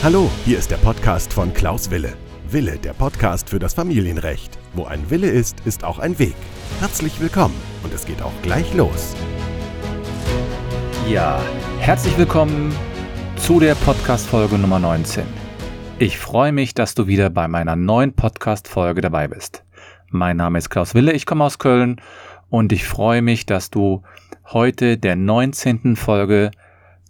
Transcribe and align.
Hallo, 0.00 0.30
hier 0.44 0.58
ist 0.58 0.70
der 0.70 0.76
Podcast 0.76 1.32
von 1.32 1.52
Klaus 1.52 1.90
Wille. 1.90 2.12
Wille, 2.48 2.78
der 2.78 2.92
Podcast 2.92 3.50
für 3.50 3.58
das 3.58 3.74
Familienrecht. 3.74 4.56
Wo 4.74 4.84
ein 4.84 5.10
Wille 5.10 5.28
ist, 5.28 5.58
ist 5.64 5.82
auch 5.82 5.98
ein 5.98 6.20
Weg. 6.20 6.36
Herzlich 6.78 7.20
willkommen 7.20 7.56
und 7.82 7.92
es 7.92 8.06
geht 8.06 8.22
auch 8.22 8.32
gleich 8.42 8.72
los. 8.74 9.16
Ja, 11.10 11.42
herzlich 11.80 12.16
willkommen 12.16 12.72
zu 13.38 13.58
der 13.58 13.74
Podcast-Folge 13.74 14.56
Nummer 14.56 14.78
19. 14.78 15.24
Ich 15.98 16.16
freue 16.16 16.52
mich, 16.52 16.74
dass 16.74 16.94
du 16.94 17.08
wieder 17.08 17.28
bei 17.28 17.48
meiner 17.48 17.74
neuen 17.74 18.12
Podcast-Folge 18.12 19.00
dabei 19.00 19.26
bist. 19.26 19.64
Mein 20.10 20.36
Name 20.36 20.58
ist 20.58 20.70
Klaus 20.70 20.94
Wille, 20.94 21.10
ich 21.12 21.26
komme 21.26 21.42
aus 21.42 21.58
Köln 21.58 22.00
und 22.50 22.70
ich 22.70 22.86
freue 22.86 23.20
mich, 23.20 23.46
dass 23.46 23.70
du 23.70 24.04
heute 24.46 24.96
der 24.96 25.16
19. 25.16 25.96
Folge 25.96 26.52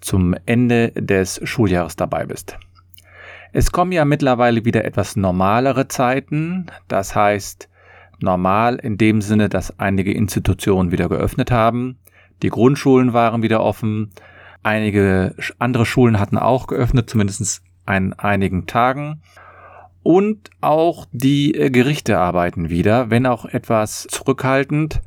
zum 0.00 0.34
Ende 0.46 0.92
des 0.92 1.38
Schuljahres 1.44 1.94
dabei 1.94 2.24
bist. 2.24 2.56
Es 3.52 3.72
kommen 3.72 3.92
ja 3.92 4.04
mittlerweile 4.04 4.64
wieder 4.64 4.84
etwas 4.84 5.16
normalere 5.16 5.88
Zeiten, 5.88 6.66
das 6.86 7.14
heißt 7.14 7.68
normal 8.20 8.76
in 8.76 8.98
dem 8.98 9.20
Sinne, 9.20 9.48
dass 9.48 9.78
einige 9.78 10.12
Institutionen 10.12 10.92
wieder 10.92 11.08
geöffnet 11.08 11.50
haben, 11.50 11.98
die 12.42 12.50
Grundschulen 12.50 13.12
waren 13.12 13.42
wieder 13.42 13.62
offen, 13.62 14.10
einige 14.62 15.34
andere 15.58 15.86
Schulen 15.86 16.20
hatten 16.20 16.38
auch 16.38 16.66
geöffnet, 16.66 17.08
zumindest 17.10 17.62
an 17.86 18.12
einigen 18.12 18.66
Tagen. 18.66 19.22
Und 20.02 20.50
auch 20.60 21.06
die 21.12 21.54
äh, 21.54 21.70
Gerichte 21.70 22.18
arbeiten 22.18 22.70
wieder, 22.70 23.10
wenn 23.10 23.26
auch 23.26 23.44
etwas 23.44 24.06
zurückhaltend. 24.08 25.00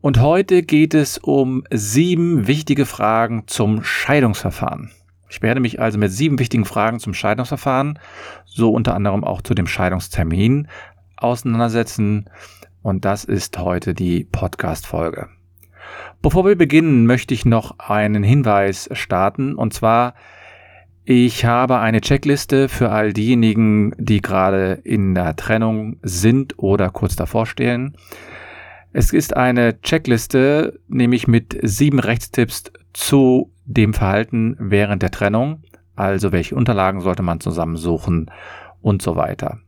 Und 0.00 0.20
heute 0.20 0.62
geht 0.62 0.94
es 0.94 1.18
um 1.18 1.64
sieben 1.70 2.46
wichtige 2.46 2.86
Fragen 2.86 3.44
zum 3.46 3.84
Scheidungsverfahren. 3.84 4.90
Ich 5.30 5.42
werde 5.42 5.60
mich 5.60 5.80
also 5.80 5.96
mit 5.96 6.10
sieben 6.10 6.40
wichtigen 6.40 6.64
Fragen 6.64 6.98
zum 6.98 7.14
Scheidungsverfahren, 7.14 8.00
so 8.44 8.70
unter 8.72 8.94
anderem 8.94 9.22
auch 9.22 9.42
zu 9.42 9.54
dem 9.54 9.68
Scheidungstermin 9.68 10.66
auseinandersetzen. 11.16 12.28
Und 12.82 13.04
das 13.04 13.24
ist 13.24 13.56
heute 13.58 13.94
die 13.94 14.24
Podcast-Folge. 14.24 15.28
Bevor 16.20 16.44
wir 16.44 16.56
beginnen, 16.56 17.06
möchte 17.06 17.32
ich 17.32 17.44
noch 17.44 17.78
einen 17.78 18.24
Hinweis 18.24 18.88
starten. 18.92 19.54
Und 19.54 19.72
zwar, 19.72 20.14
ich 21.04 21.44
habe 21.44 21.78
eine 21.78 22.00
Checkliste 22.00 22.68
für 22.68 22.90
all 22.90 23.12
diejenigen, 23.12 23.94
die 23.98 24.20
gerade 24.20 24.80
in 24.82 25.14
der 25.14 25.36
Trennung 25.36 25.98
sind 26.02 26.58
oder 26.58 26.90
kurz 26.90 27.14
davor 27.14 27.46
stehen. 27.46 27.96
Es 28.92 29.12
ist 29.12 29.36
eine 29.36 29.80
Checkliste, 29.80 30.80
nämlich 30.88 31.28
mit 31.28 31.56
sieben 31.62 32.00
Rechtstipps 32.00 32.64
zu 32.92 33.52
dem 33.70 33.94
Verhalten 33.94 34.56
während 34.58 35.02
der 35.02 35.10
Trennung, 35.10 35.62
also 35.94 36.32
welche 36.32 36.56
Unterlagen 36.56 37.00
sollte 37.00 37.22
man 37.22 37.40
zusammensuchen 37.40 38.30
und 38.80 39.02
so 39.02 39.16
weiter. 39.16 39.60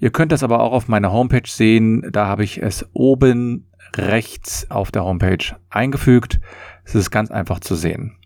Ihr 0.00 0.10
könnt 0.10 0.30
das 0.30 0.44
aber 0.44 0.60
auch 0.60 0.72
auf 0.72 0.88
meiner 0.88 1.12
Homepage 1.12 1.48
sehen. 1.48 2.08
Da 2.12 2.26
habe 2.26 2.44
ich 2.44 2.62
es 2.62 2.88
oben 2.92 3.67
rechts 3.96 4.70
auf 4.70 4.90
der 4.90 5.04
Homepage 5.04 5.56
eingefügt. 5.70 6.40
Es 6.84 6.94
ist 6.94 7.10
ganz 7.10 7.30
einfach 7.30 7.60
zu 7.60 7.74
sehen. 7.74 8.16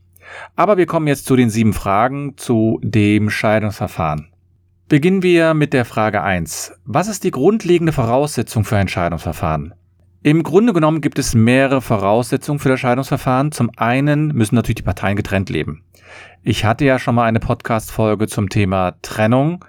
Aber 0.56 0.76
wir 0.76 0.86
kommen 0.86 1.06
jetzt 1.06 1.26
zu 1.26 1.36
den 1.36 1.50
sieben 1.50 1.72
Fragen 1.72 2.36
zu 2.36 2.80
dem 2.82 3.30
Scheidungsverfahren. 3.30 4.28
Beginnen 4.88 5.22
wir 5.22 5.54
mit 5.54 5.72
der 5.72 5.84
Frage 5.84 6.22
1. 6.22 6.72
Was 6.84 7.08
ist 7.08 7.24
die 7.24 7.30
grundlegende 7.30 7.92
Voraussetzung 7.92 8.64
für 8.64 8.76
ein 8.76 8.88
Scheidungsverfahren? 8.88 9.74
Im 10.22 10.42
Grunde 10.42 10.72
genommen 10.72 11.00
gibt 11.00 11.18
es 11.18 11.34
mehrere 11.34 11.80
Voraussetzungen 11.80 12.60
für 12.60 12.68
das 12.68 12.80
Scheidungsverfahren. 12.80 13.50
Zum 13.50 13.70
einen 13.76 14.28
müssen 14.28 14.54
natürlich 14.54 14.76
die 14.76 14.82
Parteien 14.82 15.16
getrennt 15.16 15.50
leben. 15.50 15.82
Ich 16.42 16.64
hatte 16.64 16.84
ja 16.84 16.98
schon 16.98 17.14
mal 17.14 17.24
eine 17.24 17.40
Podcast-Folge 17.40 18.28
zum 18.28 18.48
Thema 18.48 18.94
Trennung 19.02 19.64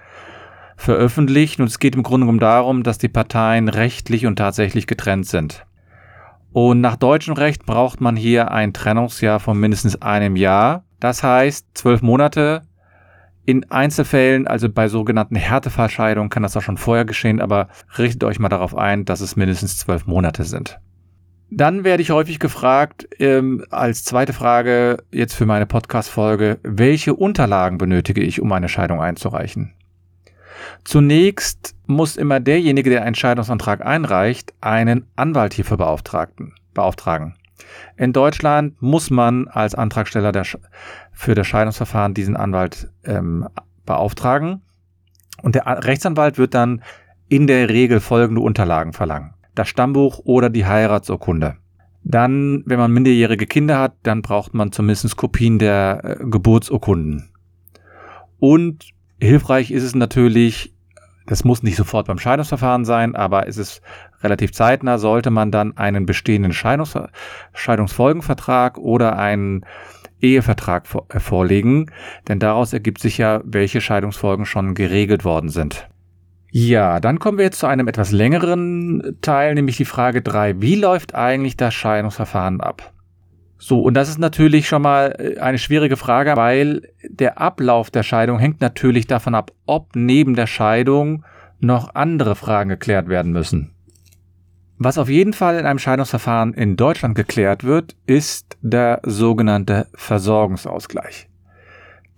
veröffentlicht 0.75 1.59
und 1.59 1.67
es 1.67 1.79
geht 1.79 1.95
im 1.95 2.03
Grunde 2.03 2.25
genommen 2.25 2.39
darum, 2.39 2.83
dass 2.83 2.97
die 2.97 3.07
Parteien 3.07 3.69
rechtlich 3.69 4.25
und 4.25 4.35
tatsächlich 4.35 4.87
getrennt 4.87 5.25
sind. 5.25 5.65
Und 6.53 6.81
nach 6.81 6.95
deutschem 6.95 7.33
Recht 7.33 7.65
braucht 7.65 7.99
man 7.99 8.15
hier 8.15 8.51
ein 8.51 8.73
Trennungsjahr 8.73 9.39
von 9.39 9.59
mindestens 9.59 10.01
einem 10.01 10.35
Jahr. 10.35 10.85
Das 10.99 11.23
heißt, 11.23 11.67
zwölf 11.73 12.01
Monate. 12.03 12.61
In 13.45 13.69
Einzelfällen, 13.71 14.47
also 14.47 14.69
bei 14.69 14.87
sogenannten 14.87 15.35
Härtefallscheidungen, 15.35 16.29
kann 16.29 16.43
das 16.43 16.55
auch 16.55 16.61
schon 16.61 16.77
vorher 16.77 17.05
geschehen, 17.05 17.41
aber 17.41 17.67
richtet 17.97 18.23
euch 18.23 18.39
mal 18.39 18.49
darauf 18.49 18.77
ein, 18.77 19.03
dass 19.03 19.19
es 19.19 19.35
mindestens 19.35 19.77
zwölf 19.79 20.05
Monate 20.05 20.43
sind. 20.43 20.79
Dann 21.49 21.83
werde 21.83 22.01
ich 22.01 22.11
häufig 22.11 22.39
gefragt, 22.39 23.07
ähm, 23.19 23.65
als 23.69 24.03
zweite 24.03 24.31
Frage 24.31 25.03
jetzt 25.11 25.33
für 25.33 25.45
meine 25.45 25.65
Podcast-Folge, 25.65 26.59
welche 26.63 27.15
Unterlagen 27.15 27.77
benötige 27.77 28.21
ich, 28.21 28.39
um 28.39 28.51
eine 28.51 28.69
Scheidung 28.69 29.01
einzureichen? 29.01 29.73
Zunächst 30.83 31.75
muss 31.85 32.17
immer 32.17 32.39
derjenige, 32.39 32.89
der 32.89 33.03
einen 33.03 33.15
Scheidungsantrag 33.15 33.85
einreicht, 33.85 34.53
einen 34.61 35.05
Anwalt 35.15 35.53
hierfür 35.53 35.77
beauftragten, 35.77 36.53
beauftragen. 36.73 37.35
In 37.97 38.13
Deutschland 38.13 38.81
muss 38.81 39.09
man 39.09 39.47
als 39.47 39.75
Antragsteller 39.75 40.31
der, 40.31 40.45
für 41.11 41.35
das 41.35 41.47
Scheidungsverfahren 41.47 42.13
diesen 42.13 42.35
Anwalt 42.35 42.89
ähm, 43.03 43.47
beauftragen. 43.85 44.61
Und 45.41 45.55
der 45.55 45.65
Rechtsanwalt 45.65 46.37
wird 46.37 46.53
dann 46.53 46.81
in 47.27 47.47
der 47.47 47.69
Regel 47.69 47.99
folgende 47.99 48.41
Unterlagen 48.41 48.93
verlangen. 48.93 49.33
Das 49.55 49.67
Stammbuch 49.67 50.19
oder 50.23 50.49
die 50.49 50.65
Heiratsurkunde. 50.65 51.57
Dann, 52.03 52.63
wenn 52.65 52.79
man 52.79 52.91
minderjährige 52.91 53.45
Kinder 53.47 53.79
hat, 53.79 53.93
dann 54.03 54.21
braucht 54.21 54.53
man 54.53 54.71
zumindest 54.71 55.15
Kopien 55.15 55.57
der 55.57 56.01
äh, 56.03 56.25
Geburtsurkunden. 56.25 57.29
Und 58.39 58.93
Hilfreich 59.23 59.71
ist 59.71 59.83
es 59.83 59.95
natürlich, 59.95 60.73
das 61.25 61.43
muss 61.43 61.63
nicht 61.63 61.77
sofort 61.77 62.07
beim 62.07 62.19
Scheidungsverfahren 62.19 62.85
sein, 62.85 63.15
aber 63.15 63.47
es 63.47 63.57
ist 63.57 63.81
relativ 64.21 64.51
zeitnah, 64.51 64.97
sollte 64.97 65.31
man 65.31 65.51
dann 65.51 65.77
einen 65.77 66.05
bestehenden 66.05 66.53
Scheidungs 66.53 66.97
Scheidungsfolgenvertrag 67.53 68.77
oder 68.77 69.17
einen 69.17 69.65
Ehevertrag 70.19 70.87
vor 70.87 71.05
äh, 71.09 71.19
vorlegen, 71.19 71.91
denn 72.27 72.39
daraus 72.39 72.73
ergibt 72.73 72.99
sich 73.01 73.17
ja, 73.17 73.41
welche 73.43 73.81
Scheidungsfolgen 73.81 74.45
schon 74.45 74.73
geregelt 74.73 75.25
worden 75.25 75.49
sind. 75.49 75.89
Ja, 76.51 76.99
dann 76.99 77.19
kommen 77.19 77.37
wir 77.37 77.45
jetzt 77.45 77.59
zu 77.59 77.67
einem 77.67 77.87
etwas 77.87 78.11
längeren 78.11 79.17
Teil, 79.21 79.55
nämlich 79.55 79.77
die 79.77 79.85
Frage 79.85 80.21
drei: 80.21 80.61
Wie 80.61 80.75
läuft 80.75 81.15
eigentlich 81.15 81.57
das 81.57 81.73
Scheidungsverfahren 81.73 82.61
ab? 82.61 82.92
So, 83.65 83.79
und 83.79 83.93
das 83.93 84.09
ist 84.09 84.19
natürlich 84.19 84.67
schon 84.67 84.81
mal 84.81 85.15
äh, 85.17 85.39
eine 85.39 85.57
schwierige 85.57 85.95
Frage, 85.95 86.35
weil 86.35 86.81
der 87.01 87.39
Ablauf 87.39 87.91
der 87.91 88.03
Scheidung 88.03 88.37
hängt 88.37 88.59
natürlich 88.59 89.07
davon 89.07 89.35
ab, 89.35 89.53
ob 89.65 89.95
neben 89.95 90.35
der 90.35 90.47
Scheidung 90.47 91.23
noch 91.61 91.95
andere 91.95 92.35
Fragen 92.35 92.67
geklärt 92.67 93.07
werden 93.07 93.31
müssen. 93.31 93.71
Was 94.79 94.97
auf 94.97 95.07
jeden 95.07 95.31
Fall 95.31 95.57
in 95.57 95.65
einem 95.65 95.79
Scheidungsverfahren 95.79 96.53
in 96.53 96.75
Deutschland 96.75 97.15
geklärt 97.15 97.63
wird, 97.63 97.95
ist 98.05 98.57
der 98.61 98.99
sogenannte 99.03 99.87
Versorgungsausgleich. 99.95 101.29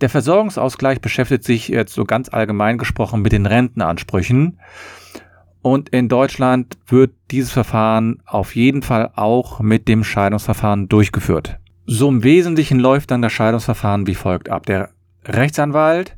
Der 0.01 0.09
Versorgungsausgleich 0.09 1.00
beschäftigt 1.00 1.44
sich 1.44 1.67
jetzt 1.67 1.94
so 1.94 2.05
ganz 2.05 2.28
allgemein 2.28 2.79
gesprochen 2.79 3.22
mit 3.22 3.34
den 3.34 3.45
Rentenansprüchen. 3.45 4.59
Und 5.66 5.90
in 5.90 6.09
Deutschland 6.09 6.78
wird 6.85 7.16
dieses 7.32 7.52
Verfahren 7.52 8.22
auf 8.28 8.56
jeden 8.56 8.84
Fall 8.84 9.09
auch 9.16 9.62
mit 9.62 9.88
dem 9.88 10.03
Scheidungsverfahren 10.03 10.90
durchgeführt. 10.90 11.58
So 11.88 12.08
im 12.08 12.22
Wesentlichen 12.22 12.79
läuft 12.79 13.09
dann 13.09 13.23
das 13.23 13.34
Scheidungsverfahren 13.34 14.06
wie 14.06 14.14
folgt 14.14 14.47
ab. 14.47 14.67
Der 14.67 14.91
Rechtsanwalt 15.23 16.17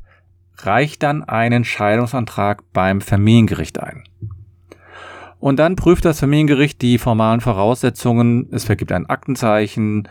reicht 0.58 1.02
dann 1.02 1.24
einen 1.24 1.64
Scheidungsantrag 1.64 2.62
beim 2.74 3.00
Familiengericht 3.00 3.80
ein. 3.80 4.04
Und 5.38 5.58
dann 5.58 5.76
prüft 5.76 6.04
das 6.04 6.20
Familiengericht 6.20 6.82
die 6.82 6.98
formalen 6.98 7.40
Voraussetzungen, 7.40 8.50
es 8.52 8.66
vergibt 8.66 8.92
ein 8.92 9.06
Aktenzeichen 9.06 10.10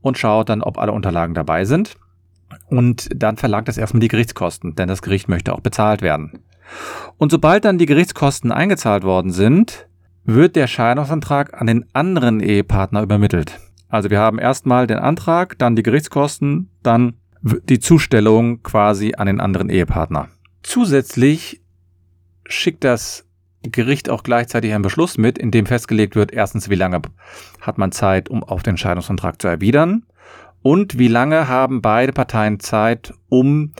und 0.00 0.16
schaut 0.16 0.48
dann, 0.48 0.62
ob 0.62 0.78
alle 0.78 0.92
Unterlagen 0.92 1.34
dabei 1.34 1.66
sind. 1.66 1.98
Und 2.68 3.10
dann 3.14 3.36
verlangt 3.36 3.68
es 3.68 3.76
erstmal 3.76 4.00
die 4.00 4.08
Gerichtskosten, 4.08 4.76
denn 4.76 4.88
das 4.88 5.02
Gericht 5.02 5.28
möchte 5.28 5.52
auch 5.52 5.60
bezahlt 5.60 6.00
werden. 6.00 6.38
Und 7.16 7.32
sobald 7.32 7.64
dann 7.64 7.78
die 7.78 7.86
Gerichtskosten 7.86 8.52
eingezahlt 8.52 9.04
worden 9.04 9.32
sind, 9.32 9.88
wird 10.24 10.56
der 10.56 10.66
Scheidungsantrag 10.66 11.58
an 11.58 11.66
den 11.66 11.86
anderen 11.94 12.40
Ehepartner 12.40 13.02
übermittelt. 13.02 13.58
Also 13.88 14.10
wir 14.10 14.20
haben 14.20 14.38
erstmal 14.38 14.86
den 14.86 14.98
Antrag, 14.98 15.58
dann 15.58 15.74
die 15.74 15.82
Gerichtskosten, 15.82 16.70
dann 16.82 17.14
die 17.42 17.78
Zustellung 17.78 18.62
quasi 18.62 19.14
an 19.16 19.26
den 19.26 19.40
anderen 19.40 19.70
Ehepartner. 19.70 20.28
Zusätzlich 20.62 21.62
schickt 22.46 22.84
das 22.84 23.24
Gericht 23.62 24.10
auch 24.10 24.22
gleichzeitig 24.22 24.72
einen 24.72 24.82
Beschluss 24.82 25.18
mit, 25.18 25.38
in 25.38 25.50
dem 25.50 25.66
festgelegt 25.66 26.14
wird, 26.14 26.32
erstens, 26.32 26.68
wie 26.68 26.74
lange 26.74 27.00
hat 27.60 27.78
man 27.78 27.92
Zeit, 27.92 28.28
um 28.28 28.44
auf 28.44 28.62
den 28.62 28.76
Scheidungsantrag 28.76 29.40
zu 29.40 29.48
erwidern 29.48 30.04
Und 30.62 30.98
wie 30.98 31.08
lange 31.08 31.48
haben 31.48 31.80
beide 31.80 32.12
Parteien 32.12 32.60
Zeit, 32.60 33.14
um 33.28 33.72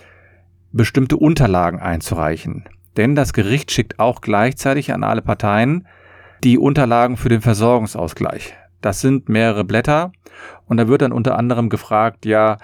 bestimmte 0.73 1.17
Unterlagen 1.17 1.81
einzureichen? 1.81 2.64
Denn 2.99 3.15
das 3.15 3.33
Gericht 3.33 3.71
schickt 3.71 4.00
auch 4.00 4.21
gleichzeitig 4.21 4.93
an 4.93 5.05
alle 5.05 5.23
Parteien 5.23 5.87
die 6.43 6.59
Unterlagen 6.59 7.17
für 7.17 7.29
den 7.29 7.41
Versorgungsausgleich. 7.41 8.55
Das 8.81 9.00
sind 9.00 9.29
mehrere 9.29 9.65
Blätter 9.65 10.12
und 10.67 10.77
da 10.77 10.89
wird 10.89 11.03
dann 11.03 11.12
unter 11.12 11.39
anderem 11.39 11.69
gefragt, 11.69 12.27
ja, 12.27 12.59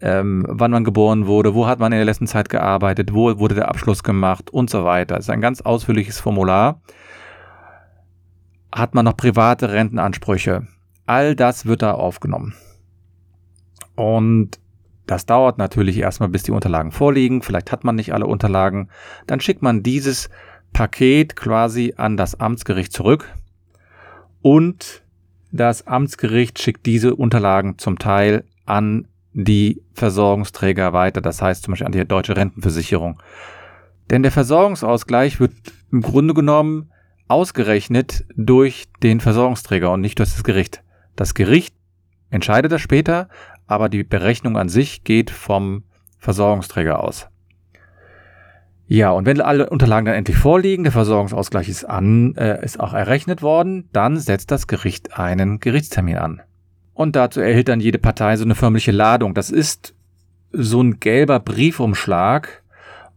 ähm, 0.00 0.44
wann 0.48 0.70
man 0.70 0.84
geboren 0.84 1.26
wurde, 1.26 1.54
wo 1.54 1.66
hat 1.66 1.80
man 1.80 1.92
in 1.92 1.98
der 1.98 2.04
letzten 2.04 2.28
Zeit 2.28 2.48
gearbeitet, 2.48 3.12
wo 3.12 3.38
wurde 3.38 3.56
der 3.56 3.68
Abschluss 3.68 4.04
gemacht 4.04 4.50
und 4.50 4.70
so 4.70 4.84
weiter. 4.84 5.16
Das 5.16 5.26
ist 5.26 5.30
ein 5.30 5.40
ganz 5.40 5.60
ausführliches 5.60 6.20
Formular. 6.20 6.80
Hat 8.72 8.94
man 8.94 9.04
noch 9.04 9.16
private 9.16 9.72
Rentenansprüche? 9.72 10.68
All 11.06 11.34
das 11.34 11.66
wird 11.66 11.82
da 11.82 11.92
aufgenommen. 11.92 12.54
Und 13.96 14.61
das 15.06 15.26
dauert 15.26 15.58
natürlich 15.58 15.98
erstmal, 15.98 16.28
bis 16.28 16.44
die 16.44 16.52
Unterlagen 16.52 16.92
vorliegen. 16.92 17.42
Vielleicht 17.42 17.72
hat 17.72 17.84
man 17.84 17.96
nicht 17.96 18.14
alle 18.14 18.26
Unterlagen. 18.26 18.88
Dann 19.26 19.40
schickt 19.40 19.62
man 19.62 19.82
dieses 19.82 20.30
Paket 20.72 21.36
quasi 21.36 21.94
an 21.96 22.16
das 22.16 22.38
Amtsgericht 22.38 22.92
zurück 22.92 23.28
und 24.40 25.02
das 25.52 25.86
Amtsgericht 25.86 26.58
schickt 26.58 26.86
diese 26.86 27.14
Unterlagen 27.14 27.78
zum 27.78 27.98
Teil 27.98 28.44
an 28.64 29.06
die 29.34 29.82
Versorgungsträger 29.92 30.92
weiter, 30.92 31.20
das 31.20 31.42
heißt 31.42 31.64
zum 31.64 31.72
Beispiel 31.72 31.86
an 31.86 31.92
die 31.92 32.04
deutsche 32.06 32.36
Rentenversicherung. 32.36 33.20
Denn 34.10 34.22
der 34.22 34.32
Versorgungsausgleich 34.32 35.40
wird 35.40 35.52
im 35.90 36.02
Grunde 36.02 36.34
genommen 36.34 36.90
ausgerechnet 37.28 38.24
durch 38.36 38.88
den 39.02 39.20
Versorgungsträger 39.20 39.90
und 39.90 40.00
nicht 40.00 40.18
durch 40.18 40.32
das 40.32 40.44
Gericht. 40.44 40.82
Das 41.16 41.34
Gericht 41.34 41.74
entscheidet 42.30 42.72
das 42.72 42.80
später, 42.80 43.28
aber 43.66 43.88
die 43.88 44.04
Berechnung 44.04 44.56
an 44.56 44.68
sich 44.68 45.04
geht 45.04 45.30
vom 45.30 45.84
Versorgungsträger 46.18 47.02
aus. 47.02 47.28
Ja, 48.86 49.10
und 49.10 49.24
wenn 49.24 49.40
alle 49.40 49.70
Unterlagen 49.70 50.06
dann 50.06 50.14
endlich 50.14 50.36
vorliegen, 50.36 50.84
der 50.84 50.92
Versorgungsausgleich 50.92 51.68
ist 51.68 51.84
an, 51.84 52.34
äh, 52.36 52.62
ist 52.62 52.78
auch 52.78 52.92
errechnet 52.92 53.40
worden, 53.40 53.88
dann 53.92 54.18
setzt 54.18 54.50
das 54.50 54.66
Gericht 54.66 55.18
einen 55.18 55.60
Gerichtstermin 55.60 56.18
an. 56.18 56.42
Und 56.92 57.16
dazu 57.16 57.40
erhält 57.40 57.68
dann 57.68 57.80
jede 57.80 57.98
Partei 57.98 58.36
so 58.36 58.44
eine 58.44 58.54
förmliche 58.54 58.92
Ladung. 58.92 59.34
Das 59.34 59.50
ist 59.50 59.94
so 60.52 60.82
ein 60.82 61.00
gelber 61.00 61.40
Briefumschlag. 61.40 62.62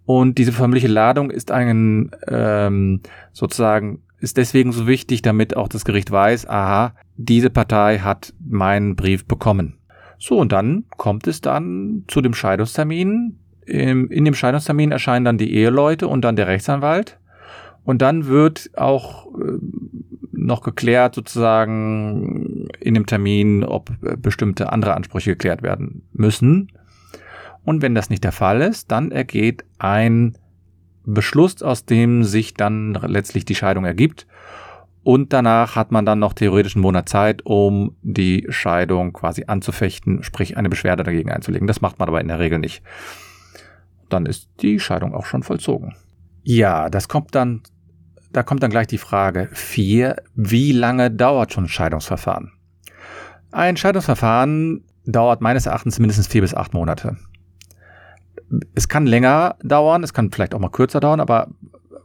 Und 0.06 0.38
diese 0.38 0.53
förmliche 0.53 0.88
Ladung 0.88 1.30
ist 1.30 1.51
ein 1.51 2.12
ähm, 2.27 3.01
sozusagen 3.33 4.01
ist 4.19 4.38
deswegen 4.38 4.71
so 4.71 4.88
wichtig, 4.88 5.21
damit 5.21 5.56
auch 5.56 5.68
das 5.68 5.83
Gericht 5.86 6.09
weiß, 6.09 6.48
aha, 6.48 6.95
diese 7.18 7.50
Partei 7.50 8.00
hat 8.00 8.33
meinen 8.39 8.95
Brief 8.95 9.25
bekommen. 9.25 9.77
So, 10.17 10.38
und 10.38 10.51
dann 10.51 10.85
kommt 10.97 11.27
es 11.27 11.41
dann 11.41 12.03
zu 12.07 12.21
dem 12.21 12.33
Scheidungstermin 12.33 13.39
in 13.65 14.25
dem 14.25 14.33
Scheidungstermin 14.33 14.91
erscheinen 14.91 15.25
dann 15.25 15.38
die 15.38 15.53
Eheleute 15.53 16.07
und 16.07 16.21
dann 16.21 16.35
der 16.35 16.47
Rechtsanwalt. 16.47 17.19
Und 17.83 18.01
dann 18.01 18.27
wird 18.27 18.71
auch 18.75 19.27
äh, 19.35 19.57
noch 20.31 20.62
geklärt, 20.62 21.15
sozusagen 21.15 22.67
in 22.79 22.94
dem 22.94 23.06
Termin, 23.06 23.63
ob 23.63 23.91
äh, 24.03 24.17
bestimmte 24.17 24.71
andere 24.71 24.95
Ansprüche 24.95 25.31
geklärt 25.31 25.62
werden 25.62 26.03
müssen. 26.13 26.71
Und 27.63 27.81
wenn 27.81 27.95
das 27.95 28.09
nicht 28.09 28.23
der 28.23 28.31
Fall 28.31 28.62
ist, 28.62 28.91
dann 28.91 29.12
ergeht 29.12 29.65
ein 29.79 30.38
Beschluss, 31.03 31.62
aus 31.62 31.85
dem 31.85 32.23
sich 32.23 32.56
dann 32.56 32.94
letztlich 32.94 33.45
die 33.45 33.56
Scheidung 33.56 33.85
ergibt. 33.85 34.27
Und 35.05 35.31
danach 35.31 35.77
hat 35.77 35.93
man 35.93 36.05
dann 36.05 36.19
noch 36.19 36.33
theoretisch 36.33 36.75
einen 36.75 36.81
Monat 36.81 37.07
Zeit, 37.07 37.45
um 37.45 37.95
die 38.01 38.45
Scheidung 38.49 39.13
quasi 39.13 39.45
anzufechten, 39.47 40.23
sprich 40.23 40.57
eine 40.57 40.67
Beschwerde 40.67 41.03
dagegen 41.03 41.31
einzulegen. 41.31 41.67
Das 41.67 41.79
macht 41.79 41.99
man 41.99 42.09
aber 42.09 42.19
in 42.19 42.27
der 42.27 42.39
Regel 42.39 42.59
nicht 42.59 42.83
dann 44.09 44.25
ist 44.25 44.49
die 44.61 44.79
Scheidung 44.79 45.13
auch 45.13 45.25
schon 45.25 45.43
vollzogen. 45.43 45.95
Ja, 46.43 46.89
das 46.89 47.07
kommt 47.07 47.35
dann, 47.35 47.61
da 48.31 48.43
kommt 48.43 48.63
dann 48.63 48.71
gleich 48.71 48.87
die 48.87 48.97
Frage 48.97 49.49
vier: 49.53 50.17
Wie 50.35 50.71
lange 50.71 51.11
dauert 51.11 51.53
schon 51.53 51.65
ein 51.65 51.69
Scheidungsverfahren? 51.69 52.51
Ein 53.51 53.77
Scheidungsverfahren 53.77 54.83
dauert 55.05 55.41
meines 55.41 55.65
Erachtens 55.65 55.99
mindestens 55.99 56.27
vier 56.27 56.41
bis 56.41 56.53
acht 56.53 56.73
Monate. 56.73 57.17
Es 58.75 58.87
kann 58.87 59.07
länger 59.07 59.55
dauern, 59.63 60.03
es 60.03 60.13
kann 60.13 60.31
vielleicht 60.31 60.53
auch 60.53 60.59
mal 60.59 60.69
kürzer 60.69 60.99
dauern, 60.99 61.19
aber 61.19 61.49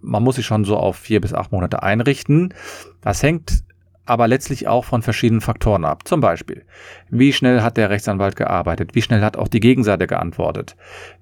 man 0.03 0.23
muss 0.23 0.37
sich 0.37 0.47
schon 0.47 0.65
so 0.65 0.77
auf 0.77 0.97
vier 0.97 1.21
bis 1.21 1.35
acht 1.35 1.53
Monate 1.53 1.83
einrichten. 1.83 2.55
Das 3.01 3.23
hängt 3.23 3.65
aber 4.11 4.27
letztlich 4.27 4.67
auch 4.67 4.85
von 4.85 5.03
verschiedenen 5.03 5.41
Faktoren 5.41 5.85
ab. 5.85 6.09
Zum 6.09 6.21
Beispiel, 6.21 6.65
wie 7.11 7.33
schnell 7.33 7.63
hat 7.63 7.77
der 7.77 7.91
Rechtsanwalt 7.91 8.35
gearbeitet? 8.35 8.97
Wie 8.97 9.03
schnell 9.03 9.23
hat 9.23 9.37
auch 9.37 9.47
die 9.47 9.61
Gegenseite 9.61 10.09
geantwortet? 10.09 10.75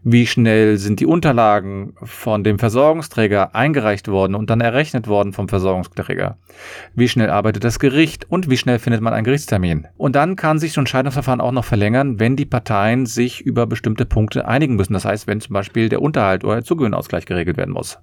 Wie 0.03 0.27
schnell 0.27 0.79
sind 0.79 0.99
die 0.99 1.05
Unterlagen 1.05 1.93
von 2.03 2.45
dem 2.45 2.59
Versorgungsträger 2.59 3.55
eingereicht 3.55 4.09
worden 4.09 4.35
und 4.35 4.49
dann 4.49 4.63
errechnet 4.63 5.07
worden 5.07 5.35
vom 5.35 5.51
Versorgungsträger? 5.51 6.39
Wie 6.95 7.09
schnell 7.09 7.29
arbeitet 7.29 7.63
das 7.63 7.79
Gericht 7.79 8.25
und 8.31 8.49
wie 8.49 8.57
schnell 8.57 8.79
findet 8.79 9.03
man 9.03 9.13
einen 9.13 9.25
Gerichtstermin? 9.25 9.87
Und 9.99 10.17
dann 10.17 10.37
kann 10.37 10.59
sich 10.59 10.73
so 10.73 10.81
ein 10.81 10.87
Scheidungsverfahren 10.87 11.43
auch 11.43 11.53
noch 11.53 11.67
verlängern, 11.67 12.19
wenn 12.21 12.37
die 12.37 12.47
Parteien 12.47 13.05
sich 13.05 13.43
über 13.43 13.67
bestimmte 13.67 14.07
Punkte 14.07 14.49
einigen 14.49 14.77
müssen. 14.77 14.95
Das 14.95 15.05
heißt, 15.05 15.27
wenn 15.27 15.43
zum 15.43 15.53
Beispiel 15.53 15.91
der 15.91 16.01
Unterhalt 16.01 16.43
oder 16.43 16.55
der 16.55 16.65
Zugewinnausgleich 16.65 17.27
geregelt 17.27 17.59
werden 17.59 17.75
muss. 17.75 17.99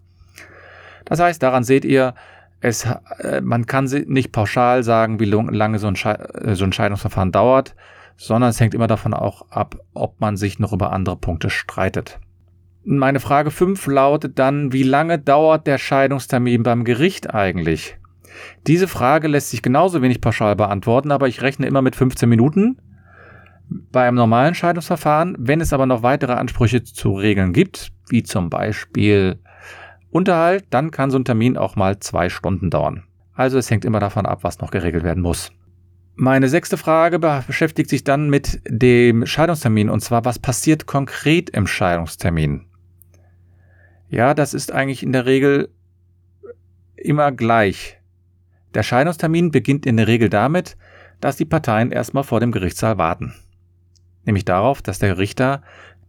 Das 1.06 1.20
heißt, 1.20 1.42
daran 1.42 1.64
seht 1.64 1.86
ihr, 1.86 2.16
es, 2.62 2.88
äh, 3.20 3.42
man 3.42 3.66
kann 3.66 3.86
nicht 4.08 4.32
pauschal 4.32 4.84
sagen, 4.84 5.20
wie 5.20 5.26
lange 5.26 5.80
so 5.80 5.88
ein, 5.88 5.96
äh, 5.96 6.56
so 6.56 6.66
ein 6.66 6.74
Scheidungsverfahren 6.74 7.32
dauert, 7.32 7.76
sondern 8.18 8.50
es 8.50 8.60
hängt 8.60 8.74
immer 8.74 8.88
davon 8.88 9.14
auch 9.14 9.50
ab, 9.50 9.76
ob 9.94 10.20
man 10.20 10.38
sich 10.38 10.60
noch 10.60 10.74
über 10.74 10.92
andere 10.92 11.18
Punkte 11.18 11.50
streitet. 11.50 12.20
Meine 12.84 13.20
Frage 13.20 13.52
5 13.52 13.88
lautet 13.88 14.38
dann, 14.40 14.72
wie 14.72 14.84
lange 14.84 15.20
dauert 15.20 15.68
der 15.68 15.78
Scheidungstermin 15.78 16.64
beim 16.64 16.84
Gericht 16.84 17.34
eigentlich? 17.34 17.98
Diese 18.68 18.88
Frage 18.88 19.28
lässt 19.28 19.50
sich 19.50 19.62
genauso 19.62 20.02
wenig 20.02 20.22
pauschal 20.22 20.56
beantworten, 20.56 21.12
aber 21.12 21.28
ich 21.28 21.42
rechne 21.42 21.66
immer 21.66 21.82
mit 21.82 21.96
15 21.96 22.28
Minuten 22.30 22.78
bei 23.92 24.08
einem 24.08 24.18
normalen 24.18 24.54
Scheidungsverfahren. 24.54 25.36
Wenn 25.40 25.62
es 25.62 25.74
aber 25.74 25.86
noch 25.86 26.04
weitere 26.04 26.34
Ansprüche 26.34 26.84
zu 26.84 27.14
regeln 27.14 27.54
gibt, 27.54 27.92
wie 28.10 28.24
zum 28.24 28.50
Beispiel 28.50 29.40
Unterhalt, 30.16 30.64
dann 30.70 30.92
kann 30.92 31.12
so 31.12 31.20
ein 31.20 31.26
Termin 31.26 31.58
auch 31.58 31.76
mal 31.76 32.00
zwei 32.00 32.30
Stunden 32.30 32.70
dauern. 32.70 33.04
Also 33.34 33.58
es 33.58 33.70
hängt 33.70 33.84
immer 33.84 34.00
davon 34.00 34.26
ab, 34.26 34.46
was 34.46 34.60
noch 34.60 34.72
geregelt 34.72 35.04
werden 35.04 35.22
muss. 35.22 35.52
Meine 36.16 36.48
sechste 36.48 36.78
Frage 36.78 37.20
beschäftigt 37.20 37.90
sich 37.90 38.06
dann 38.06 38.30
mit 38.30 38.62
dem 38.66 39.26
Scheidungstermin 39.26 39.90
und 39.90 40.00
zwar, 40.00 40.24
was 40.24 40.40
passiert 40.40 40.86
konkret 40.86 41.50
im 41.50 41.68
Scheidungstermin? 41.68 42.62
Ja, 44.08 44.34
das 44.34 44.54
ist 44.54 44.72
eigentlich 44.72 45.04
in 45.04 45.12
der 45.12 45.26
Regel 45.26 45.68
immer 46.96 47.34
gleich. 47.34 48.00
Der 48.74 48.84
Scheidungstermin 48.84 49.52
beginnt 49.52 49.86
in 49.86 49.98
der 49.98 50.08
Regel 50.08 50.30
damit, 50.30 50.78
dass 51.20 51.36
die 51.36 51.44
Parteien 51.44 51.92
erstmal 51.92 52.24
vor 52.24 52.40
dem 52.40 52.54
Gerichtssaal 52.54 52.98
warten. 52.98 53.34
Nämlich 54.24 54.46
darauf, 54.46 54.82
dass 54.82 54.98
der 54.98 55.18
Richter 55.18 55.62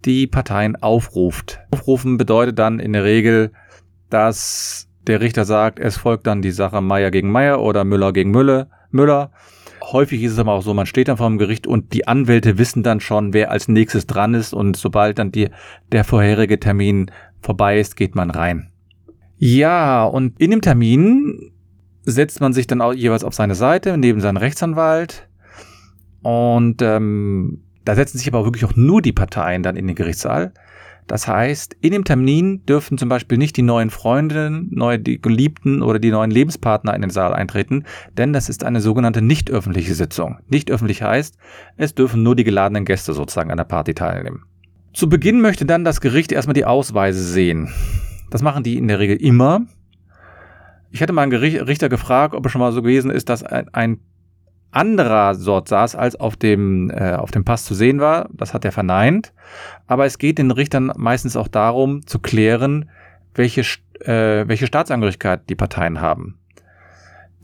die 0.05 0.29
Parteien 0.29 0.77
aufruft. 0.77 1.59
Aufrufen 1.73 2.19
bedeutet 2.19 2.61
dann 2.61 2.79
in 2.79 2.93
der 2.93 3.03
Regel, 3.03 3.51
dass 4.17 4.89
der 5.07 5.21
Richter 5.21 5.45
sagt, 5.45 5.79
es 5.79 5.99
folgt 5.99 6.27
dann 6.27 6.41
die 6.41 6.51
Sache 6.51 6.81
Meier 6.81 7.11
gegen 7.11 7.31
Meier 7.31 7.61
oder 7.61 7.85
Müller 7.85 8.15
gegen 8.15 8.31
Müller. 8.31 8.71
Müller. 8.91 9.31
Häufig 9.83 10.23
ist 10.23 10.33
es 10.33 10.39
aber 10.39 10.53
auch 10.53 10.63
so, 10.63 10.73
man 10.73 10.87
steht 10.87 11.09
dann 11.09 11.19
vor 11.19 11.29
dem 11.29 11.37
Gericht 11.37 11.67
und 11.67 11.93
die 11.93 12.09
Anwälte 12.09 12.57
wissen 12.57 12.83
dann 12.83 13.01
schon, 13.01 13.35
wer 13.35 13.51
als 13.51 13.69
nächstes 13.69 14.07
dran 14.07 14.33
ist 14.33 14.55
und 14.55 14.75
sobald 14.79 15.19
dann 15.19 15.33
die, 15.33 15.51
der 15.93 16.03
vorherige 16.03 16.59
Termin 16.59 17.11
vorbei 17.43 17.79
ist, 17.79 17.95
geht 17.95 18.15
man 18.15 18.31
rein. 18.31 18.71
Ja, 19.37 20.05
und 20.05 20.41
in 20.41 20.51
dem 20.51 20.63
Termin 20.63 21.53
setzt 22.05 22.41
man 22.41 22.55
sich 22.55 22.67
dann 22.67 22.81
auch 22.81 22.95
jeweils 22.95 23.23
auf 23.23 23.35
seine 23.35 23.55
Seite 23.55 23.99
neben 23.99 24.23
seinen 24.23 24.39
Rechtsanwalt 24.39 25.29
und 26.23 26.81
ähm, 26.81 27.61
da 27.85 27.95
setzen 27.95 28.17
sich 28.17 28.29
aber 28.29 28.47
wirklich 28.47 28.65
auch 28.65 28.77
nur 28.77 29.03
die 29.03 29.13
Parteien 29.13 29.63
dann 29.63 29.77
in 29.77 29.87
den 29.87 29.95
Gerichtssaal. 29.95 30.55
Das 31.07 31.29
heißt, 31.29 31.77
in 31.81 31.93
dem 31.93 32.05
Termin 32.05 32.65
dürfen 32.67 32.99
zum 32.99 33.09
Beispiel 33.09 33.39
nicht 33.39 33.57
die 33.57 33.63
neuen 33.63 33.91
Freunde, 33.91 34.51
neue 34.71 34.99
die 34.99 35.21
Geliebten 35.21 35.83
oder 35.83 35.99
die 35.99 36.11
neuen 36.11 36.31
Lebenspartner 36.31 36.95
in 36.95 37.03
den 37.03 37.11
Saal 37.11 37.33
eintreten, 37.33 37.85
denn 38.17 38.33
das 38.33 38.49
ist 38.49 38.65
eine 38.65 38.81
sogenannte 38.81 39.23
nicht 39.23 39.51
öffentliche 39.51 39.95
Sitzung. 39.95 40.39
Nicht 40.49 40.71
öffentlich 40.71 41.03
heißt, 41.03 41.37
es 41.77 41.95
dürfen 41.95 42.23
nur 42.23 42.35
die 42.35 42.45
geladenen 42.45 42.85
Gäste 42.85 43.13
sozusagen 43.13 43.51
an 43.51 43.59
der 43.59 43.65
Party 43.65 43.95
teilnehmen. 43.95 44.43
Zu 44.93 45.09
Beginn 45.09 45.41
möchte 45.41 45.65
dann 45.65 45.85
das 45.85 46.01
Gericht 46.01 46.33
erstmal 46.33 46.55
die 46.55 46.65
Ausweise 46.65 47.23
sehen. 47.23 47.69
Das 48.31 48.43
machen 48.43 48.65
die 48.65 48.77
in 48.77 48.89
der 48.89 48.99
Regel 48.99 49.17
immer. 49.17 49.67
Ich 50.91 51.03
hatte 51.03 51.13
mal 51.13 51.23
einen 51.23 51.33
Richter 51.35 51.89
gefragt, 51.89 52.35
ob 52.35 52.47
es 52.47 52.53
schon 52.53 52.61
mal 52.61 52.73
so 52.73 52.83
gewesen 52.83 53.11
ist, 53.11 53.29
dass 53.29 53.43
ein 53.45 54.01
anderer 54.71 55.35
Sort 55.35 55.69
saß, 55.69 55.97
als 55.97 56.17
auf 56.17 56.37
dem, 56.37 56.91
äh, 56.91 57.15
auf 57.15 57.31
dem 57.31 57.45
Pass 57.45 57.65
zu 57.65 57.75
sehen 57.75 58.01
war. 58.01 58.29
Das 58.33 58.55
hat 58.55 58.65
er 58.65 58.73
verneint. 58.73 59.33
Aber 59.87 60.07
es 60.07 60.19
geht 60.19 60.39
den 60.39 60.51
Richtern 60.51 60.93
meistens 60.97 61.37
auch 61.37 61.49
darum, 61.49 62.07
zu 62.07 62.19
klären, 62.19 62.91
welche, 63.35 63.63
äh, 64.01 64.47
welche 64.47 64.67
Staatsangehörigkeit 64.67 65.49
die 65.49 65.55
Parteien 65.55 66.01
haben. 66.01 66.39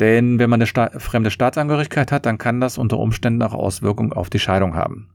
Denn 0.01 0.39
wenn 0.39 0.51
man 0.51 0.59
eine 0.59 0.67
Sta 0.67 0.91
fremde 0.99 1.31
Staatsangehörigkeit 1.31 2.13
hat, 2.13 2.27
dann 2.27 2.39
kann 2.39 2.61
das 2.61 2.79
unter 2.79 2.99
Umständen 2.99 3.43
auch 3.43 3.55
Auswirkungen 3.55 4.13
auf 4.13 4.31
die 4.31 4.39
Scheidung 4.39 4.75
haben. 4.75 5.09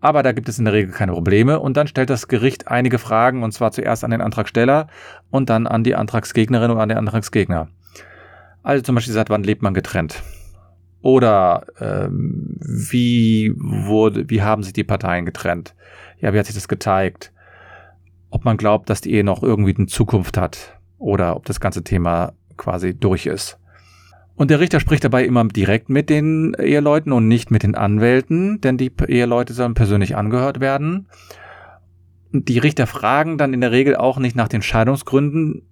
Aber 0.00 0.22
da 0.22 0.32
gibt 0.32 0.48
es 0.48 0.58
in 0.58 0.66
der 0.66 0.74
Regel 0.74 0.92
keine 0.92 1.12
Probleme. 1.12 1.58
Und 1.60 1.76
dann 1.76 1.86
stellt 1.86 2.10
das 2.10 2.28
Gericht 2.28 2.68
einige 2.68 2.98
Fragen, 2.98 3.42
und 3.42 3.52
zwar 3.52 3.72
zuerst 3.72 4.04
an 4.04 4.10
den 4.10 4.20
Antragsteller 4.20 4.88
und 5.30 5.48
dann 5.48 5.66
an 5.66 5.82
die 5.82 5.94
Antragsgegnerin 5.94 6.70
und 6.70 6.78
an 6.78 6.90
den 6.90 6.98
Antragsgegner. 6.98 7.68
Also 8.62 8.82
zum 8.82 8.94
Beispiel 8.94 9.14
seit 9.14 9.30
wann 9.30 9.42
lebt 9.42 9.62
man 9.62 9.74
getrennt? 9.74 10.22
Oder 11.04 11.66
ähm, 11.80 12.56
wie 12.60 13.52
wurde, 13.58 14.30
wie 14.30 14.40
haben 14.40 14.62
sich 14.62 14.72
die 14.72 14.84
Parteien 14.84 15.26
getrennt? 15.26 15.74
Ja, 16.18 16.32
wie 16.32 16.38
hat 16.38 16.46
sich 16.46 16.54
das 16.54 16.66
gezeigt? 16.66 17.30
Ob 18.30 18.46
man 18.46 18.56
glaubt, 18.56 18.88
dass 18.88 19.02
die 19.02 19.12
Ehe 19.12 19.22
noch 19.22 19.42
irgendwie 19.42 19.76
eine 19.76 19.84
Zukunft 19.84 20.38
hat 20.38 20.80
oder 20.96 21.36
ob 21.36 21.44
das 21.44 21.60
ganze 21.60 21.84
Thema 21.84 22.32
quasi 22.56 22.98
durch 22.98 23.26
ist. 23.26 23.58
Und 24.34 24.50
der 24.50 24.60
Richter 24.60 24.80
spricht 24.80 25.04
dabei 25.04 25.26
immer 25.26 25.44
direkt 25.44 25.90
mit 25.90 26.08
den 26.08 26.54
Eheleuten 26.54 27.12
und 27.12 27.28
nicht 27.28 27.50
mit 27.50 27.64
den 27.64 27.74
Anwälten, 27.74 28.62
denn 28.62 28.78
die 28.78 28.90
Eheleute 29.06 29.52
sollen 29.52 29.74
persönlich 29.74 30.16
angehört 30.16 30.60
werden. 30.60 31.08
Die 32.32 32.58
Richter 32.58 32.86
fragen 32.86 33.36
dann 33.36 33.52
in 33.52 33.60
der 33.60 33.72
Regel 33.72 33.94
auch 33.94 34.18
nicht 34.18 34.36
nach 34.36 34.48
den 34.48 34.62
Scheidungsgründen, 34.62 35.66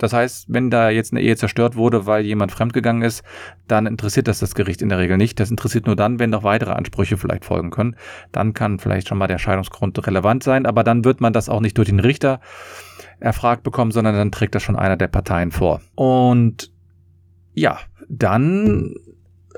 das 0.00 0.14
heißt, 0.14 0.46
wenn 0.48 0.70
da 0.70 0.88
jetzt 0.88 1.12
eine 1.12 1.20
Ehe 1.20 1.36
zerstört 1.36 1.76
wurde, 1.76 2.06
weil 2.06 2.24
jemand 2.24 2.52
fremdgegangen 2.52 3.02
ist, 3.02 3.22
dann 3.68 3.86
interessiert 3.86 4.28
das 4.28 4.38
das 4.38 4.54
Gericht 4.54 4.80
in 4.80 4.88
der 4.88 4.98
Regel 4.98 5.18
nicht. 5.18 5.38
Das 5.38 5.50
interessiert 5.50 5.86
nur 5.86 5.94
dann, 5.94 6.18
wenn 6.18 6.30
noch 6.30 6.42
weitere 6.42 6.72
Ansprüche 6.72 7.18
vielleicht 7.18 7.44
folgen 7.44 7.70
können. 7.70 7.96
Dann 8.32 8.54
kann 8.54 8.78
vielleicht 8.78 9.08
schon 9.08 9.18
mal 9.18 9.26
der 9.26 9.38
Scheidungsgrund 9.38 10.06
relevant 10.06 10.42
sein, 10.42 10.64
aber 10.64 10.84
dann 10.84 11.04
wird 11.04 11.20
man 11.20 11.34
das 11.34 11.50
auch 11.50 11.60
nicht 11.60 11.76
durch 11.76 11.88
den 11.88 12.00
Richter 12.00 12.40
erfragt 13.18 13.62
bekommen, 13.62 13.90
sondern 13.90 14.14
dann 14.14 14.32
trägt 14.32 14.54
das 14.54 14.62
schon 14.62 14.76
einer 14.76 14.96
der 14.96 15.08
Parteien 15.08 15.50
vor. 15.50 15.82
Und 15.94 16.72
ja, 17.52 17.78
dann 18.08 18.94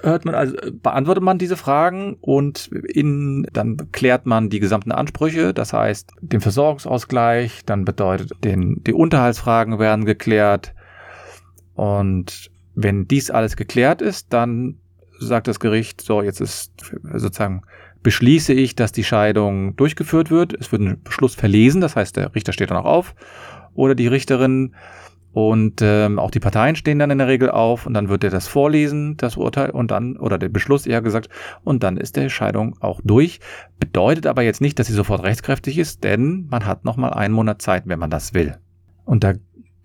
hört 0.02 0.25
man 0.25 0.35
also 0.35 0.56
beantwortet 0.71 1.23
man 1.23 1.38
diese 1.38 1.56
Fragen 1.56 2.16
und 2.21 2.68
in 2.68 3.47
dann 3.52 3.76
klärt 3.92 4.26
man 4.26 4.50
die 4.50 4.61
gesamten 4.61 4.92
Ansprüche, 4.92 5.54
das 5.54 5.73
heißt 5.73 6.12
den 6.21 6.40
Versorgungsausgleich, 6.40 7.62
dann 7.64 7.85
bedeutet 7.85 8.32
den 8.44 8.82
die 8.85 8.92
Unterhaltsfragen 8.92 9.78
werden 9.78 10.04
geklärt 10.04 10.75
und 11.75 12.50
wenn 12.75 13.06
dies 13.06 13.30
alles 13.30 13.56
geklärt 13.56 14.02
ist, 14.02 14.32
dann 14.32 14.76
sagt 15.18 15.47
das 15.47 15.61
Gericht 15.61 16.00
so 16.00 16.23
jetzt 16.23 16.40
ist 16.40 16.73
sozusagen 17.14 17.62
beschließe 18.02 18.52
ich, 18.52 18.75
dass 18.75 18.90
die 18.90 19.04
Scheidung 19.04 19.76
durchgeführt 19.76 20.30
wird. 20.30 20.54
Es 20.54 20.73
wird 20.73 20.82
ein 20.82 21.02
Beschluss 21.04 21.37
verlesen, 21.37 21.80
das 21.80 21.94
heißt 21.94 22.16
der 22.16 22.35
Richter 22.35 22.52
steht 22.52 22.71
dann 22.71 22.78
auch 22.78 22.85
auf 22.85 23.14
oder 23.75 23.94
die 23.94 24.09
Richterin 24.09 24.75
und 25.33 25.81
ähm, 25.81 26.19
auch 26.19 26.31
die 26.31 26.41
Parteien 26.41 26.77
stehen 26.77 26.99
dann 26.99 27.11
in 27.11 27.19
der 27.19 27.29
Regel 27.29 27.51
auf 27.51 27.87
und 27.87 27.95
dann 27.95 28.11
wird 28.11 28.23
er 28.23 28.31
das 28.31 28.49
vorlesen, 28.49 29.17
das 29.17 29.37
Urteil 29.37 29.71
und 29.71 29.91
dann, 29.91 30.19
oder 30.19 30.39
der 30.39 30.51
Beschluss 30.51 30.87
eher 30.87 31.01
gesagt, 31.01 31.29
und 31.65 31.83
dann 31.83 31.97
ist 31.97 32.17
der 32.17 32.29
Scheidung 32.29 32.77
auch 32.81 33.01
durch. 33.03 33.41
Bedeutet 33.81 34.27
aber 34.27 34.43
jetzt 34.43 34.61
nicht, 34.61 34.79
dass 34.79 34.89
sie 34.89 34.93
sofort 34.93 35.23
rechtskräftig 35.23 35.79
ist, 35.79 36.05
denn 36.05 36.47
man 36.51 36.67
hat 36.67 36.85
nochmal 36.85 37.15
einen 37.15 37.33
Monat 37.33 37.62
Zeit, 37.62 37.85
wenn 37.87 37.99
man 37.99 38.11
das 38.11 38.35
will. 38.35 38.59
Und 39.05 39.25
da 39.25 39.33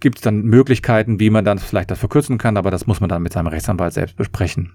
gibt 0.02 0.18
es 0.18 0.22
dann 0.22 0.42
Möglichkeiten, 0.42 1.20
wie 1.20 1.30
man 1.30 1.46
dann 1.46 1.60
vielleicht 1.60 1.92
das 1.92 2.00
verkürzen 2.00 2.38
kann, 2.38 2.58
aber 2.58 2.70
das 2.70 2.86
muss 2.86 3.00
man 3.00 3.10
dann 3.10 3.24
mit 3.24 3.32
seinem 3.32 3.48
Rechtsanwalt 3.48 3.94
selbst 3.94 4.18
besprechen. 4.18 4.74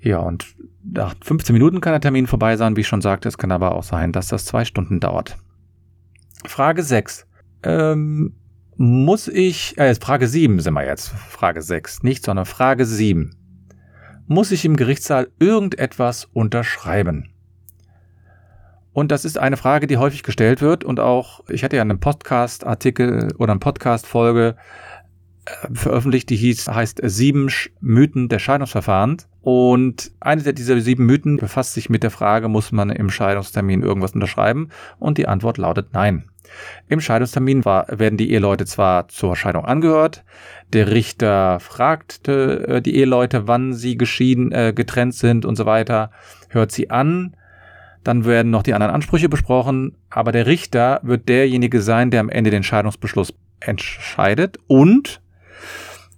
Ja, 0.00 0.18
und 0.18 0.46
nach 0.82 1.14
15 1.22 1.52
Minuten 1.52 1.80
kann 1.80 1.92
der 1.92 2.00
Termin 2.00 2.26
vorbei 2.26 2.56
sein, 2.56 2.76
wie 2.76 2.80
ich 2.80 2.88
schon 2.88 3.02
sagte. 3.02 3.28
Es 3.28 3.38
kann 3.38 3.52
aber 3.52 3.74
auch 3.74 3.82
sein, 3.82 4.12
dass 4.12 4.28
das 4.28 4.46
zwei 4.46 4.64
Stunden 4.64 4.98
dauert. 4.98 5.36
Frage 6.46 6.82
6. 6.82 7.26
Ähm, 7.62 8.34
muss 8.82 9.28
ich, 9.28 9.76
äh, 9.76 9.94
Frage 9.94 10.26
7 10.26 10.58
sind 10.58 10.72
wir 10.72 10.86
jetzt, 10.86 11.10
Frage 11.10 11.60
6, 11.60 12.02
nicht, 12.02 12.24
sondern 12.24 12.46
Frage 12.46 12.86
7. 12.86 13.36
Muss 14.26 14.52
ich 14.52 14.64
im 14.64 14.74
Gerichtssaal 14.74 15.28
irgendetwas 15.38 16.24
unterschreiben? 16.32 17.28
Und 18.94 19.12
das 19.12 19.26
ist 19.26 19.38
eine 19.38 19.58
Frage, 19.58 19.86
die 19.86 19.98
häufig 19.98 20.22
gestellt 20.22 20.62
wird 20.62 20.82
und 20.82 20.98
auch, 20.98 21.42
ich 21.50 21.62
hatte 21.62 21.76
ja 21.76 21.82
einen 21.82 22.00
Podcast-Artikel 22.00 23.34
oder 23.36 23.52
eine 23.52 23.60
Podcast-Folge 23.60 24.56
veröffentlicht, 25.72 26.30
die 26.30 26.36
hieß, 26.36 26.68
heißt 26.68 27.00
Sieben 27.02 27.50
Mythen 27.80 28.28
des 28.28 28.42
Scheidungsverfahrens. 28.42 29.26
Und 29.42 30.12
eine 30.20 30.52
dieser 30.52 30.80
sieben 30.80 31.06
Mythen 31.06 31.38
befasst 31.38 31.72
sich 31.72 31.88
mit 31.88 32.02
der 32.02 32.10
Frage, 32.10 32.48
muss 32.48 32.72
man 32.72 32.90
im 32.90 33.10
Scheidungstermin 33.10 33.82
irgendwas 33.82 34.12
unterschreiben? 34.12 34.68
Und 34.98 35.16
die 35.16 35.28
Antwort 35.28 35.56
lautet 35.56 35.88
nein. 35.92 36.24
Im 36.88 37.00
Scheidungstermin 37.00 37.64
war, 37.64 37.86
werden 37.90 38.16
die 38.16 38.32
Eheleute 38.32 38.66
zwar 38.66 39.08
zur 39.08 39.36
Scheidung 39.36 39.64
angehört, 39.64 40.24
der 40.72 40.90
Richter 40.90 41.60
fragt 41.60 42.28
äh, 42.28 42.80
die 42.82 42.96
Eheleute, 42.96 43.46
wann 43.46 43.72
sie 43.72 43.96
geschieden, 43.96 44.52
äh, 44.52 44.72
getrennt 44.74 45.14
sind 45.14 45.44
und 45.44 45.56
so 45.56 45.66
weiter, 45.66 46.10
hört 46.48 46.72
sie 46.72 46.90
an, 46.90 47.36
dann 48.04 48.24
werden 48.24 48.50
noch 48.50 48.62
die 48.62 48.74
anderen 48.74 48.92
Ansprüche 48.92 49.28
besprochen, 49.28 49.96
aber 50.08 50.32
der 50.32 50.46
Richter 50.46 51.00
wird 51.02 51.28
derjenige 51.28 51.82
sein, 51.82 52.10
der 52.10 52.20
am 52.20 52.30
Ende 52.30 52.50
den 52.50 52.62
Scheidungsbeschluss 52.62 53.34
entscheidet 53.60 54.58
und 54.66 55.20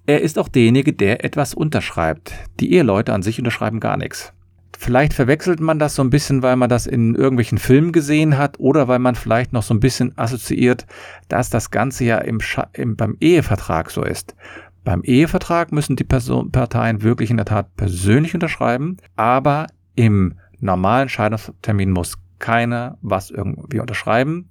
er 0.07 0.21
ist 0.21 0.39
auch 0.39 0.49
derjenige, 0.49 0.93
der 0.93 1.25
etwas 1.25 1.55
unterschreibt. 1.55 2.33
Die 2.61 2.73
Eheleute 2.73 3.13
an 3.13 3.23
sich 3.23 3.39
unterschreiben 3.39 3.81
gar 3.81 3.97
nichts. 3.97 4.33
Vielleicht 4.77 5.13
verwechselt 5.13 5.61
man 5.61 5.79
das 5.79 5.95
so 5.95 6.03
ein 6.03 6.11
bisschen, 6.11 6.43
weil 6.43 6.57
man 6.57 6.69
das 6.69 6.87
in 6.87 7.15
irgendwelchen 7.15 7.59
Filmen 7.59 7.93
gesehen 7.93 8.37
hat 8.37 8.59
oder 8.59 8.89
weil 8.89 8.99
man 8.99 9.15
vielleicht 9.15 9.53
noch 9.53 9.63
so 9.63 9.75
ein 9.75 9.81
bisschen 9.81 10.17
assoziiert, 10.19 10.87
dass 11.29 11.51
das 11.51 11.71
Ganze 11.71 12.05
ja 12.05 12.19
im, 12.19 12.41
im 12.73 12.97
beim 12.97 13.17
Ehevertrag 13.21 13.93
so 13.93 14.03
ist. 14.03 14.35
Beim 14.83 15.03
Ehevertrag 15.05 15.71
müssen 15.71 15.95
die 15.95 16.05
Person 16.05 16.51
Parteien 16.51 17.03
wirklich 17.03 17.31
in 17.31 17.37
der 17.37 17.47
Tat 17.47 17.77
persönlich 17.77 18.35
unterschreiben, 18.35 18.97
aber 19.15 19.69
im 19.95 20.35
normalen 20.59 21.09
Scheidungstermin 21.09 21.93
muss 21.93 22.19
keiner 22.41 22.99
was 23.03 23.31
irgendwie 23.31 23.79
unterschreiben. 23.79 24.49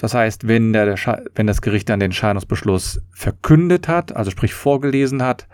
Das 0.00 0.14
heißt, 0.14 0.48
wenn, 0.48 0.72
der, 0.72 0.94
wenn 1.34 1.46
das 1.46 1.60
Gericht 1.60 1.90
dann 1.90 2.00
den 2.00 2.12
Scheidungsbeschluss 2.12 3.02
verkündet 3.10 3.86
hat, 3.86 4.16
also 4.16 4.30
sprich 4.30 4.54
vorgelesen 4.54 5.22
hat, 5.22 5.46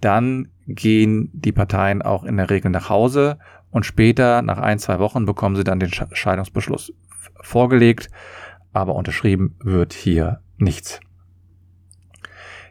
dann 0.00 0.50
gehen 0.68 1.30
die 1.32 1.50
Parteien 1.50 2.00
auch 2.00 2.22
in 2.22 2.36
der 2.36 2.48
Regel 2.48 2.70
nach 2.70 2.88
Hause 2.88 3.38
und 3.72 3.84
später, 3.84 4.40
nach 4.42 4.58
ein, 4.58 4.78
zwei 4.78 5.00
Wochen, 5.00 5.26
bekommen 5.26 5.56
sie 5.56 5.64
dann 5.64 5.80
den 5.80 5.90
Scheidungsbeschluss 5.92 6.92
vorgelegt, 7.40 8.08
aber 8.72 8.94
unterschrieben 8.94 9.56
wird 9.58 9.94
hier 9.94 10.42
nichts. 10.58 11.00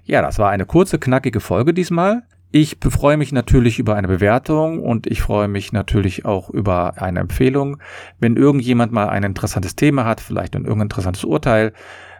Ja, 0.06 0.22
das 0.22 0.40
war 0.40 0.50
eine 0.50 0.66
kurze, 0.66 0.98
knackige 0.98 1.42
Folge 1.42 1.74
diesmal. 1.74 2.24
Ich 2.54 2.78
freue 2.90 3.16
mich 3.16 3.32
natürlich 3.32 3.80
über 3.80 3.96
eine 3.96 4.10
Bewertung 4.10 4.80
und 4.84 5.08
ich 5.08 5.22
freue 5.22 5.48
mich 5.48 5.72
natürlich 5.72 6.26
auch 6.26 6.50
über 6.50 7.02
eine 7.02 7.22
Empfehlung. 7.22 7.78
Wenn 8.20 8.36
irgendjemand 8.36 8.92
mal 8.92 9.08
ein 9.08 9.24
interessantes 9.24 9.78
Thema 9.78 10.04
hat, 10.04 10.20
vielleicht 10.20 10.56
ein 10.56 10.64
irgendein 10.64 10.88
interessantes 10.88 11.24
Urteil, 11.24 11.72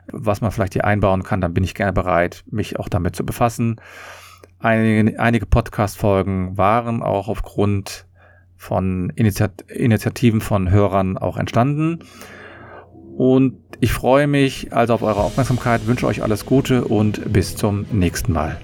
was 0.08 0.40
man 0.40 0.52
vielleicht 0.52 0.74
hier 0.74 0.86
einbauen 0.86 1.24
kann, 1.24 1.42
dann 1.42 1.54
bin 1.54 1.66
ich 1.66 1.76
gerne 1.76 1.92
bereit, 1.92 2.46
mich 2.50 2.80
auch 2.80 2.88
damit 2.88 3.14
zu 3.16 3.26
befassen. 3.26 3.76
Einige, 4.60 5.20
einige 5.20 5.46
Podcast-Folgen 5.46 6.58
waren 6.58 7.04
auch 7.04 7.28
aufgrund 7.28 8.06
von 8.56 9.12
Initiat 9.16 9.64
Initiativen 9.70 10.40
von 10.40 10.70
Hörern 10.72 11.18
auch 11.18 11.36
entstanden. 11.36 12.00
Und 13.18 13.58
ich 13.82 13.92
freue 13.92 14.28
mich 14.28 14.72
also 14.72 14.94
auf 14.94 15.02
eure 15.02 15.20
Aufmerksamkeit, 15.20 15.88
wünsche 15.88 16.08
euch 16.08 16.24
alles 16.24 16.46
Gute 16.46 16.86
und 16.86 17.34
bis 17.34 17.58
zum 17.58 17.86
nächsten 17.92 18.32
Mal. 18.32 18.62